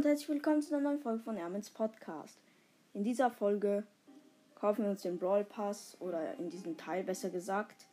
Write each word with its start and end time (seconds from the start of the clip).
und 0.00 0.06
herzlich 0.06 0.30
willkommen 0.30 0.62
zu 0.62 0.74
einer 0.74 0.84
neuen 0.84 0.98
Folge 0.98 1.22
von 1.22 1.36
Ermins 1.36 1.68
Podcast. 1.68 2.38
In 2.94 3.04
dieser 3.04 3.30
Folge 3.30 3.84
kaufen 4.54 4.84
wir 4.84 4.90
uns 4.90 5.02
den 5.02 5.18
Brawl 5.18 5.44
Pass 5.44 5.94
oder 6.00 6.38
in 6.38 6.48
diesem 6.48 6.78
Teil 6.78 7.04
besser 7.04 7.28
gesagt, 7.28 7.84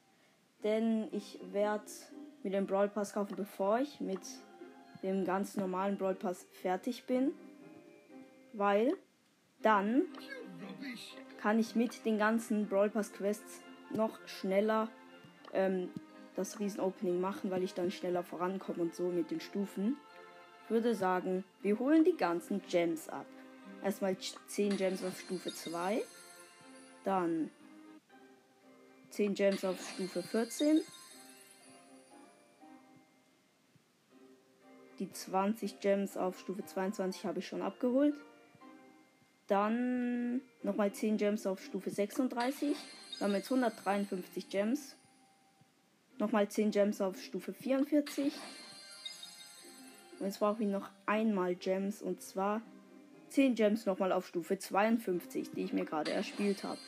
denn 0.63 1.09
ich 1.11 1.37
werde 1.51 1.83
mir 2.43 2.51
den 2.51 2.65
Brawl 2.65 2.87
Pass 2.87 3.11
kaufen, 3.11 3.35
bevor 3.35 3.79
ich 3.79 3.99
mit 3.99 4.21
dem 5.03 5.25
ganz 5.25 5.57
normalen 5.57 5.97
Brawl 5.97 6.15
Pass 6.15 6.45
fertig 6.61 7.03
bin, 7.07 7.33
weil 8.53 8.93
dann 9.61 10.03
kann 11.41 11.59
ich 11.59 11.75
mit 11.75 12.05
den 12.05 12.17
ganzen 12.17 12.69
Brawl 12.69 12.89
Pass 12.89 13.11
Quests 13.11 13.59
noch 13.93 14.17
schneller 14.29 14.87
ähm, 15.51 15.89
das 16.37 16.57
Riesen-Opening 16.57 17.19
machen, 17.19 17.51
weil 17.51 17.63
ich 17.63 17.73
dann 17.73 17.91
schneller 17.91 18.23
vorankomme 18.23 18.81
und 18.81 18.95
so 18.95 19.09
mit 19.09 19.29
den 19.29 19.41
Stufen. 19.41 19.97
Würde 20.69 20.95
sagen, 20.95 21.45
wir 21.61 21.79
holen 21.79 22.03
die 22.03 22.17
ganzen 22.17 22.61
Gems 22.67 23.07
ab. 23.07 23.25
Erstmal 23.83 24.17
10 24.17 24.75
Gems 24.75 25.03
auf 25.03 25.17
Stufe 25.19 25.53
2. 25.53 26.03
Dann 27.05 27.49
10 29.11 29.33
Gems 29.33 29.63
auf 29.63 29.79
Stufe 29.79 30.21
14. 30.21 30.81
Die 34.99 35.11
20 35.11 35.79
Gems 35.79 36.17
auf 36.17 36.39
Stufe 36.39 36.65
22 36.65 37.25
habe 37.25 37.39
ich 37.39 37.47
schon 37.47 37.61
abgeholt. 37.61 38.15
Dann 39.47 40.41
nochmal 40.63 40.91
10 40.91 41.17
Gems 41.17 41.47
auf 41.47 41.63
Stufe 41.63 41.89
36. 41.89 42.75
Damit 43.19 43.45
153 43.45 44.49
Gems. 44.49 44.95
Nochmal 46.17 46.49
10 46.49 46.71
Gems 46.71 46.99
auf 46.99 47.21
Stufe 47.21 47.53
44. 47.53 48.33
Und 50.19 50.25
jetzt 50.25 50.39
brauche 50.39 50.63
ich 50.63 50.69
noch 50.69 50.89
einmal 51.05 51.55
Gems. 51.55 52.01
Und 52.01 52.21
zwar 52.21 52.61
10 53.29 53.55
Gems 53.55 53.85
nochmal 53.85 54.11
auf 54.11 54.27
Stufe 54.27 54.57
52, 54.57 55.51
die 55.51 55.63
ich 55.63 55.73
mir 55.73 55.85
gerade 55.85 56.11
erspielt 56.11 56.63
habe. 56.63 56.79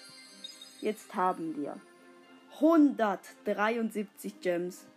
Jetzt 0.82 1.14
haben 1.16 1.56
wir 1.58 1.80
173 2.56 4.40
Gems 4.42 4.88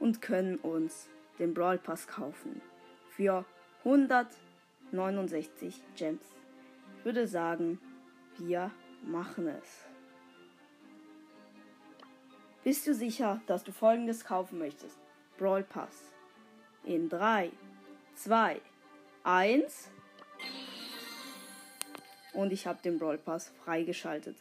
und 0.00 0.20
können 0.20 0.56
uns 0.56 1.08
den 1.38 1.54
Brawl 1.54 1.78
Pass 1.78 2.06
kaufen. 2.08 2.60
Für 3.10 3.44
169 3.84 5.82
Gems. 5.96 6.24
Ich 6.98 7.04
würde 7.04 7.28
sagen, 7.28 7.78
wir 8.38 8.70
machen 9.02 9.46
es. 9.48 9.84
Bist 12.64 12.86
du 12.86 12.94
sicher, 12.94 13.40
dass 13.46 13.62
du 13.62 13.72
folgendes 13.72 14.24
kaufen 14.24 14.58
möchtest? 14.58 14.98
Brawl 15.38 15.62
Pass. 15.62 16.12
In 16.84 17.08
3, 17.08 17.52
2, 18.16 18.60
1. 19.24 19.90
Und 22.32 22.52
ich 22.52 22.66
habe 22.66 22.82
den 22.82 22.98
Brawl 22.98 23.18
Pass 23.18 23.52
freigeschaltet. 23.64 24.36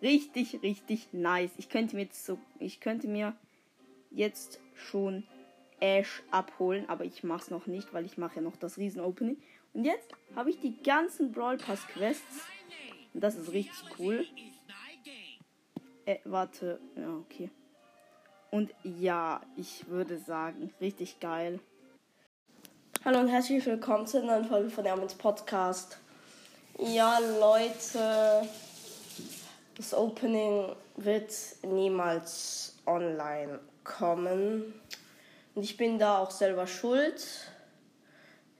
Richtig, 0.00 0.62
richtig 0.62 1.12
nice. 1.12 1.50
Ich 1.58 1.68
könnte 1.68 1.96
mir 1.96 2.02
jetzt 2.02 2.24
so, 2.24 2.38
ich 2.58 2.80
könnte 2.80 3.08
mir 3.08 3.34
jetzt 4.10 4.60
schon 4.74 5.24
Ash 5.80 6.22
abholen, 6.30 6.88
aber 6.88 7.04
ich 7.04 7.22
mache 7.22 7.42
es 7.42 7.50
noch 7.50 7.66
nicht, 7.66 7.92
weil 7.92 8.06
ich 8.06 8.16
mache 8.16 8.36
ja 8.36 8.42
noch 8.42 8.56
das 8.56 8.78
Riesen 8.78 9.00
Opening. 9.00 9.36
Und 9.72 9.84
jetzt 9.84 10.08
habe 10.34 10.50
ich 10.50 10.60
die 10.60 10.82
ganzen 10.82 11.32
Brawl 11.32 11.58
Pass 11.58 11.86
Quests. 11.88 12.46
Und 13.12 13.22
das 13.22 13.36
ist 13.36 13.52
richtig 13.52 13.98
cool. 13.98 14.26
Äh, 16.06 16.18
warte. 16.24 16.80
Ja, 16.96 17.16
okay. 17.16 17.50
Und 18.50 18.74
ja, 18.82 19.42
ich 19.56 19.88
würde 19.88 20.18
sagen, 20.18 20.72
richtig 20.80 21.20
geil. 21.20 21.60
Hallo 23.02 23.18
und 23.20 23.28
herzlich 23.28 23.64
willkommen 23.64 24.06
zu 24.06 24.18
einer 24.18 24.32
neuen 24.32 24.44
Folge 24.44 24.68
von 24.68 24.84
Ermins 24.84 25.14
Podcast. 25.14 25.96
Ja, 26.78 27.18
Leute, 27.40 28.46
das 29.74 29.94
Opening 29.94 30.76
wird 30.96 31.32
niemals 31.62 32.74
online 32.84 33.58
kommen. 33.84 34.74
Und 35.54 35.62
ich 35.62 35.78
bin 35.78 35.98
da 35.98 36.18
auch 36.18 36.30
selber 36.30 36.66
schuld. 36.66 37.26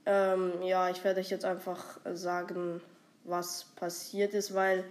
Ähm, 0.06 0.62
ja, 0.62 0.88
ich 0.88 1.04
werde 1.04 1.20
euch 1.20 1.28
jetzt 1.28 1.44
einfach 1.44 1.98
sagen, 2.14 2.80
was 3.24 3.64
passiert 3.76 4.32
ist, 4.32 4.54
weil 4.54 4.84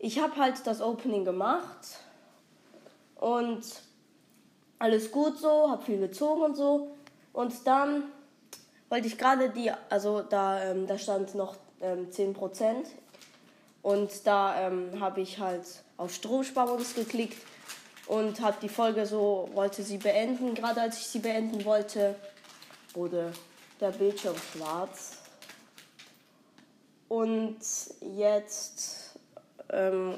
ich 0.00 0.18
habe 0.18 0.34
halt 0.34 0.66
das 0.66 0.80
Opening 0.80 1.24
gemacht 1.24 2.00
und 3.14 3.62
alles 4.80 5.12
gut 5.12 5.38
so, 5.38 5.70
habe 5.70 5.84
viel 5.84 6.00
gezogen 6.00 6.42
und 6.42 6.56
so. 6.56 6.90
Und 7.32 7.54
dann 7.68 8.02
wollte 8.88 9.06
ich 9.06 9.18
gerade 9.18 9.50
die, 9.50 9.70
also 9.90 10.22
da, 10.22 10.62
ähm, 10.62 10.86
da 10.86 10.98
stand 10.98 11.34
noch 11.34 11.56
ähm, 11.80 12.10
10%. 12.10 12.86
Und 13.82 14.26
da 14.26 14.66
ähm, 14.66 15.00
habe 15.00 15.20
ich 15.20 15.38
halt 15.38 15.64
auf 15.96 16.12
Stromsparmodus 16.12 16.94
geklickt 16.94 17.38
und 18.06 18.40
habe 18.40 18.56
die 18.60 18.68
Folge 18.68 19.06
so, 19.06 19.48
wollte 19.54 19.82
sie 19.82 19.98
beenden. 19.98 20.54
Gerade 20.54 20.80
als 20.80 20.98
ich 20.98 21.06
sie 21.06 21.20
beenden 21.20 21.64
wollte, 21.64 22.16
wurde 22.94 23.32
der 23.80 23.90
Bildschirm 23.90 24.34
schwarz. 24.52 25.18
Und 27.08 27.58
jetzt 28.16 29.16
ähm, 29.70 30.14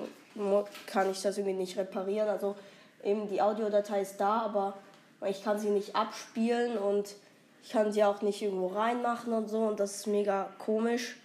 kann 0.87 1.11
ich 1.11 1.21
das 1.21 1.37
irgendwie 1.37 1.57
nicht 1.57 1.77
reparieren. 1.77 2.29
Also 2.29 2.57
eben 3.05 3.29
die 3.29 3.43
Audiodatei 3.43 4.01
ist 4.01 4.17
da, 4.19 4.41
aber 4.41 4.79
ich 5.27 5.43
kann 5.43 5.59
sie 5.59 5.71
nicht 5.71 5.95
abspielen 5.95 6.79
und 6.79 7.15
ich 7.63 7.71
kann 7.71 7.93
sie 7.93 8.05
auch 8.05 8.23
nicht 8.23 8.43
irgendwo 8.43 8.69
reinmachen 8.69 9.33
und 9.33 9.49
so 9.49 9.61
und 9.61 9.81
das 9.81 9.97
ist 9.97 10.07
mega 10.07 10.49
komisch. 10.59 11.17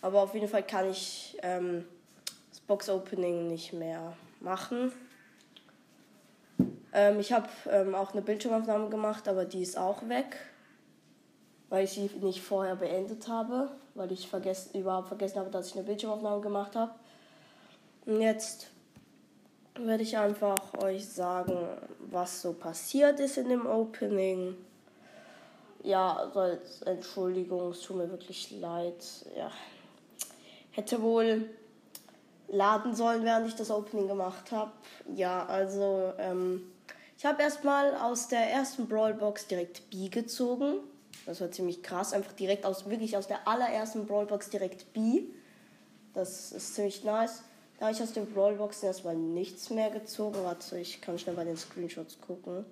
Aber 0.00 0.22
auf 0.22 0.34
jeden 0.34 0.48
Fall 0.48 0.64
kann 0.64 0.90
ich 0.90 1.38
ähm, 1.42 1.84
das 2.50 2.60
Box 2.60 2.88
Opening 2.88 3.48
nicht 3.48 3.72
mehr 3.72 4.14
machen. 4.40 4.92
Ähm, 6.92 7.20
ich 7.20 7.32
habe 7.32 7.48
ähm, 7.70 7.94
auch 7.94 8.12
eine 8.12 8.22
Bildschirmaufnahme 8.22 8.90
gemacht, 8.90 9.28
aber 9.28 9.44
die 9.44 9.62
ist 9.62 9.78
auch 9.78 10.08
weg, 10.08 10.36
weil 11.68 11.84
ich 11.84 11.92
sie 11.92 12.10
nicht 12.20 12.42
vorher 12.42 12.76
beendet 12.76 13.28
habe, 13.28 13.70
weil 13.94 14.12
ich 14.12 14.28
vergessen, 14.28 14.78
überhaupt 14.78 15.08
vergessen 15.08 15.38
habe, 15.38 15.50
dass 15.50 15.68
ich 15.68 15.74
eine 15.74 15.84
Bildschirmaufnahme 15.84 16.42
gemacht 16.42 16.76
habe. 16.76 16.92
Und 18.04 18.20
jetzt 18.20 18.68
werde 19.76 20.02
ich 20.02 20.18
einfach 20.18 20.58
euch 20.82 21.08
sagen, 21.08 21.56
was 22.10 22.42
so 22.42 22.52
passiert 22.52 23.20
ist 23.20 23.38
in 23.38 23.48
dem 23.48 23.66
Opening. 23.66 24.56
Ja, 25.84 26.14
also 26.16 26.40
als 26.40 26.82
Entschuldigung, 26.82 27.70
es 27.70 27.80
tut 27.80 27.96
mir 27.96 28.10
wirklich 28.10 28.50
leid. 28.52 29.04
Ja, 29.36 29.50
hätte 30.70 31.02
wohl 31.02 31.48
laden 32.48 32.94
sollen, 32.94 33.24
während 33.24 33.48
ich 33.48 33.56
das 33.56 33.70
Opening 33.70 34.08
gemacht 34.08 34.52
habe. 34.52 34.70
Ja, 35.14 35.44
also 35.46 36.12
ähm, 36.18 36.72
ich 37.18 37.24
habe 37.24 37.42
erstmal 37.42 37.96
aus 37.96 38.28
der 38.28 38.50
ersten 38.50 38.86
Brawlbox 38.86 39.46
direkt 39.46 39.90
B 39.90 40.08
gezogen. 40.08 40.80
Das 41.26 41.40
war 41.40 41.50
ziemlich 41.50 41.82
krass, 41.82 42.12
einfach 42.12 42.32
direkt 42.32 42.64
aus 42.64 42.88
wirklich 42.88 43.16
aus 43.16 43.26
der 43.26 43.46
allerersten 43.48 44.06
Brawlbox 44.06 44.50
direkt 44.50 44.92
B. 44.92 45.24
Das 46.14 46.52
ist 46.52 46.74
ziemlich 46.74 47.04
nice. 47.04 47.42
Da 47.78 47.86
habe 47.86 47.96
ich 47.96 48.02
aus 48.02 48.12
den 48.12 48.32
Brawlboxen 48.32 48.86
erstmal 48.86 49.16
nichts 49.16 49.70
mehr 49.70 49.90
gezogen. 49.90 50.36
Warte, 50.44 50.78
ich 50.78 51.00
kann 51.00 51.18
schnell 51.18 51.34
bei 51.34 51.44
den 51.44 51.56
Screenshots 51.56 52.20
gucken. 52.20 52.64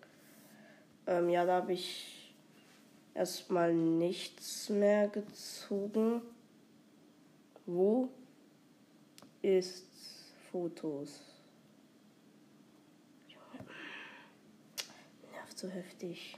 Ähm, 1.07 1.29
ja, 1.31 1.45
da 1.45 1.57
habe 1.57 1.73
ich 1.73 2.20
erstmal 3.15 3.75
nichts 3.75 4.69
mehr 4.69 5.09
gezogen. 5.09 6.23
Wo 7.67 8.09
ist 9.43 9.87
Fotos? 10.51 11.21
Nervt 15.33 15.59
so 15.59 15.69
heftig. 15.69 16.37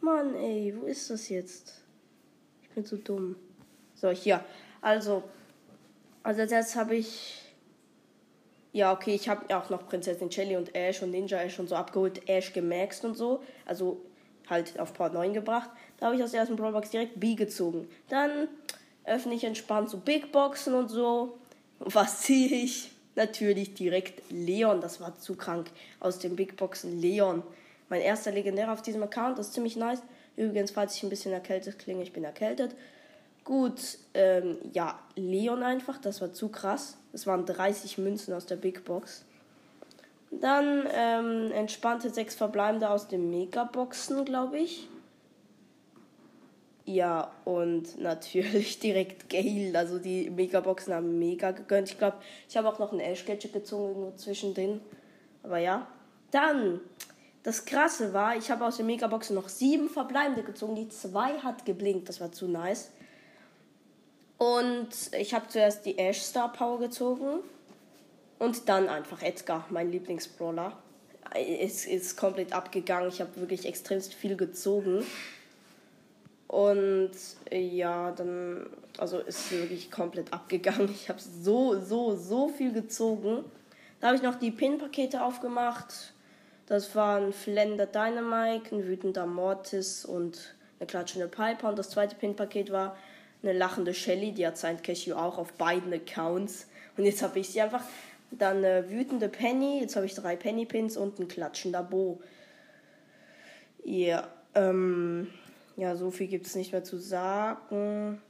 Mann, 0.00 0.34
ey, 0.36 0.74
wo 0.78 0.86
ist 0.86 1.10
das 1.10 1.28
jetzt? 1.28 1.82
Ich 2.62 2.70
bin 2.70 2.84
zu 2.84 2.96
dumm. 2.96 3.36
So, 3.94 4.10
hier. 4.10 4.44
Also, 4.80 5.24
also 6.22 6.42
jetzt 6.42 6.76
habe 6.76 6.96
ich. 6.96 7.42
Ja, 8.72 8.92
okay, 8.92 9.14
ich 9.14 9.28
habe 9.28 9.56
auch 9.56 9.70
noch 9.70 9.88
Prinzessin 9.88 10.30
Shelly 10.30 10.56
und 10.56 10.74
Ash 10.74 11.02
und 11.02 11.10
Ninja 11.10 11.38
Ash 11.38 11.58
und 11.58 11.68
so 11.68 11.74
abgeholt, 11.74 12.28
Ash 12.28 12.52
gemaxt 12.52 13.06
und 13.06 13.16
so. 13.16 13.42
Also 13.64 14.02
halt 14.48 14.78
auf 14.78 14.94
Part 14.94 15.14
9 15.14 15.32
gebracht. 15.32 15.70
Da 15.98 16.06
habe 16.06 16.16
ich 16.16 16.22
aus 16.22 16.32
der 16.32 16.40
ersten 16.40 16.56
Brawlbox 16.56 16.90
direkt 16.90 17.18
B 17.18 17.34
gezogen. 17.34 17.88
Dann 18.08 18.48
öffne 19.04 19.34
ich 19.34 19.44
entspannt 19.44 19.90
so 19.90 19.98
Big 19.98 20.32
Boxen 20.32 20.74
und 20.74 20.88
so. 20.88 21.38
Und 21.78 21.94
was 21.94 22.20
ziehe 22.22 22.62
ich? 22.62 22.90
Natürlich 23.14 23.74
direkt 23.74 24.30
Leon. 24.30 24.80
Das 24.80 25.00
war 25.00 25.18
zu 25.18 25.36
krank. 25.36 25.68
Aus 26.00 26.18
den 26.18 26.36
Big 26.36 26.56
Boxen 26.56 27.00
Leon. 27.00 27.42
Mein 27.88 28.00
erster 28.00 28.32
Legendär 28.32 28.72
auf 28.72 28.82
diesem 28.82 29.02
Account. 29.02 29.38
Das 29.38 29.48
ist 29.48 29.54
ziemlich 29.54 29.76
nice. 29.76 30.02
Übrigens, 30.36 30.70
falls 30.70 30.94
ich 30.94 31.02
ein 31.02 31.08
bisschen 31.08 31.32
erkältet 31.32 31.78
klinge, 31.78 32.02
ich 32.02 32.12
bin 32.12 32.24
erkältet. 32.24 32.74
Gut, 33.44 33.98
ähm, 34.12 34.58
ja, 34.72 34.98
Leon 35.14 35.62
einfach, 35.62 35.98
das 35.98 36.20
war 36.20 36.32
zu 36.32 36.48
krass. 36.48 36.98
Das 37.12 37.26
waren 37.26 37.46
30 37.46 37.96
Münzen 37.96 38.34
aus 38.34 38.44
der 38.44 38.56
Big 38.56 38.84
Box. 38.84 39.24
Dann 40.30 40.86
ähm, 40.92 41.52
entspannte 41.52 42.10
sechs 42.10 42.34
verbleibende 42.34 42.90
aus 42.90 43.08
den 43.08 43.30
Megaboxen, 43.30 44.24
glaube 44.24 44.58
ich. 44.58 44.88
Ja, 46.86 47.32
und 47.44 47.98
natürlich 48.00 48.78
direkt 48.78 49.28
Gale. 49.28 49.72
Also 49.76 49.98
die 49.98 50.30
Megaboxen 50.30 50.94
haben 50.94 51.18
mega 51.18 51.50
gegönnt. 51.50 51.90
Ich 51.90 51.98
glaube, 51.98 52.16
ich 52.48 52.56
habe 52.56 52.68
auch 52.68 52.78
noch 52.78 52.92
ein 52.92 53.00
Ash-Gadget 53.00 53.52
gezogen 53.52 53.88
irgendwo 53.88 54.16
zwischendrin. 54.16 54.80
Aber 55.42 55.58
ja. 55.58 55.86
Dann, 56.30 56.80
das 57.42 57.64
Krasse 57.64 58.12
war, 58.12 58.36
ich 58.36 58.50
habe 58.50 58.64
aus 58.64 58.78
den 58.78 58.86
Megaboxen 58.86 59.36
noch 59.36 59.48
sieben 59.48 59.88
verbleibende 59.88 60.42
gezogen. 60.42 60.74
Die 60.74 60.88
zwei 60.88 61.38
hat 61.38 61.64
geblinkt. 61.64 62.08
Das 62.08 62.20
war 62.20 62.32
zu 62.32 62.46
nice. 62.48 62.90
Und 64.38 64.88
ich 65.18 65.34
habe 65.34 65.48
zuerst 65.48 65.86
die 65.86 65.98
Ash 65.98 66.20
Star 66.20 66.52
Power 66.52 66.78
gezogen. 66.78 67.40
Und 68.38 68.68
dann 68.68 68.88
einfach 68.88 69.22
Edgar, 69.22 69.66
mein 69.70 69.90
Lieblingsbrawler. 69.90 70.76
Es 71.34 71.86
ist 71.86 72.16
komplett 72.16 72.52
abgegangen. 72.52 73.08
Ich 73.08 73.20
habe 73.20 73.36
wirklich 73.36 73.66
extremst 73.66 74.14
viel 74.14 74.36
gezogen. 74.36 75.04
Und 76.48 77.10
ja, 77.50 78.12
dann, 78.12 78.66
also 78.98 79.18
ist 79.18 79.50
wirklich 79.50 79.90
komplett 79.90 80.32
abgegangen. 80.32 80.90
Ich 80.90 81.08
habe 81.08 81.20
so, 81.20 81.80
so, 81.80 82.14
so 82.14 82.48
viel 82.48 82.72
gezogen. 82.72 83.44
Da 84.00 84.08
habe 84.08 84.16
ich 84.16 84.22
noch 84.22 84.36
die 84.36 84.50
Pin-Pakete 84.50 85.22
aufgemacht. 85.22 86.12
Das 86.66 86.94
waren 86.94 87.32
Flender 87.32 87.86
Dynamite, 87.86 88.74
ein 88.74 88.86
wütender 88.86 89.26
Mortis 89.26 90.04
und 90.04 90.54
eine 90.78 90.86
klatschende 90.86 91.28
Piper. 91.28 91.70
Und 91.70 91.78
das 91.78 91.90
zweite 91.90 92.16
Pin-Paket 92.16 92.70
war 92.70 92.96
eine 93.42 93.52
lachende 93.52 93.94
Shelly, 93.94 94.32
die 94.32 94.46
hat 94.46 94.58
sein 94.58 94.82
Cashew 94.82 95.14
auch 95.14 95.38
auf 95.38 95.52
beiden 95.54 95.92
Accounts. 95.92 96.66
Und 96.96 97.04
jetzt 97.04 97.22
habe 97.22 97.38
ich 97.38 97.48
sie 97.48 97.60
einfach. 97.60 97.82
Dann 98.30 98.58
eine 98.58 98.90
wütende 98.90 99.28
Penny, 99.28 99.80
jetzt 99.80 99.96
habe 99.96 100.06
ich 100.06 100.14
drei 100.14 100.36
Penny-Pins 100.36 100.96
und 100.96 101.18
ein 101.18 101.28
klatschender 101.28 101.82
Bo. 101.82 102.20
Ja, 103.84 104.28
ähm 104.54 105.28
ja, 105.76 105.94
so 105.94 106.10
viel 106.10 106.26
gibt 106.26 106.46
es 106.46 106.54
nicht 106.54 106.72
mehr 106.72 106.84
zu 106.84 106.96
sagen. 106.96 108.20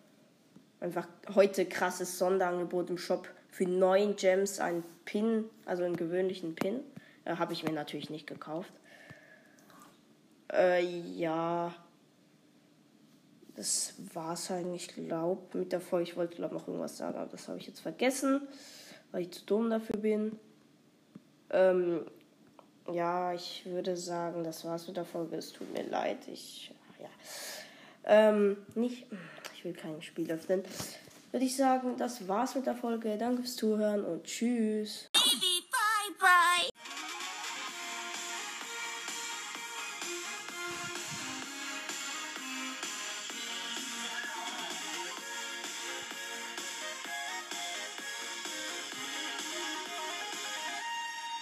Einfach 0.81 1.06
heute 1.34 1.64
krasses 1.64 2.19
Sonderangebot 2.19 2.90
im 2.90 2.98
Shop 2.98 3.28
für 3.50 3.66
9 3.66 4.16
Gems, 4.16 4.58
ein 4.58 4.82
Pin, 5.04 5.44
also 5.64 5.84
einen 5.84 5.96
gewöhnlichen 5.96 6.56
Pin. 6.56 6.81
Äh, 7.25 7.37
Habe 7.37 7.52
ich 7.52 7.62
mir 7.62 7.72
natürlich 7.72 8.10
nicht 8.10 8.26
gekauft. 8.26 8.72
Äh, 10.52 10.84
ja. 10.84 11.75
Das 13.54 13.94
war's 14.12 14.50
eigentlich, 14.50 14.88
glaube 14.88 15.56
mit 15.56 15.72
der 15.72 15.81
Folge. 15.81 16.10
Ich 16.10 16.16
wollte, 16.16 16.37
glaube 16.37 16.54
noch 16.54 16.69
irgendwas 16.69 16.98
sagen, 16.98 17.16
aber 17.16 17.31
das 17.31 17.48
habe 17.48 17.58
ich 17.58 17.66
jetzt 17.66 17.81
vergessen, 17.81 18.43
weil 19.12 19.23
ich 19.23 19.32
zu 19.32 19.44
dumm 19.44 19.70
dafür 19.70 19.99
bin. 19.99 20.38
Ähm, 21.50 22.06
ja, 22.93 23.32
ich 23.32 23.64
würde 23.67 23.97
sagen, 23.97 24.44
das 24.44 24.64
war's 24.64 24.87
mit 24.87 24.97
der 24.97 25.05
Folge. 25.05 25.37
Es 25.37 25.53
tut 25.53 25.73
mir 25.73 25.85
leid. 25.85 26.19
Ich 26.29 26.73
ja. 27.00 27.08
Ähm, 28.05 28.56
nicht. 28.75 29.06
Ich 29.55 29.64
will 29.64 29.73
kein 29.73 30.00
Spiel 30.03 30.31
öffnen. 30.31 30.62
Würde 31.32 31.44
ich 31.44 31.56
sagen, 31.56 31.97
das 31.99 32.29
war's 32.29 32.55
mit 32.55 32.67
der 32.67 32.76
Folge. 32.76 33.17
Danke 33.19 33.43
fürs 33.43 33.56
Zuhören 33.56 34.05
und 34.05 34.25
tschüss. 34.25 35.11